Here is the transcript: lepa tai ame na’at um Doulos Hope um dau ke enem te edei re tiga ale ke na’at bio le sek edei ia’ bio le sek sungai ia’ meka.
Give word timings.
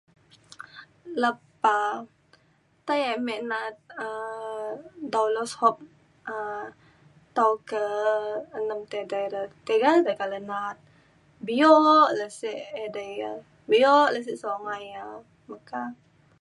lepa 1.21 1.79
tai 2.85 3.01
ame 3.13 3.35
na’at 3.49 3.77
um 4.05 4.75
Doulos 5.13 5.53
Hope 5.59 5.83
um 6.33 6.65
dau 7.37 7.51
ke 7.69 7.83
enem 8.57 8.79
te 8.89 8.95
edei 9.05 9.25
re 9.33 9.41
tiga 9.67 9.89
ale 9.95 10.11
ke 10.19 10.25
na’at 10.49 10.77
bio 11.47 11.73
le 12.17 12.27
sek 12.39 12.59
edei 12.85 13.11
ia’ 13.19 13.31
bio 13.69 13.93
le 14.13 14.19
sek 14.27 14.39
sungai 14.43 14.81
ia’ 14.93 15.03
meka. 15.49 15.81